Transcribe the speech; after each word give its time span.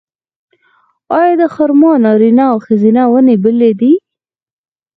آیا 1.19 1.33
د 1.41 1.43
خرما 1.53 1.91
نارینه 2.05 2.43
او 2.51 2.57
ښځینه 2.65 3.01
ونې 3.11 3.35
بیلې 3.43 3.71
دي؟ 3.79 3.93